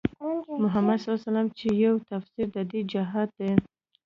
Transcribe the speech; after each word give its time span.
محمدص 0.61 1.21
چې 1.57 1.67
يو 1.83 1.95
تفسير 2.11 2.47
د 2.55 2.57
دې 2.71 2.81
جهان 2.91 3.27
دی 3.37 3.51